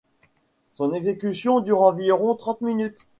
Son 0.71 0.93
exécution 0.95 1.59
dure 1.59 1.83
environ 1.83 2.33
trente 2.33 2.61
minutes. 2.61 2.97